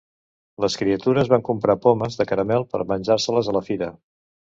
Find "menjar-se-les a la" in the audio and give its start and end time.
2.93-3.63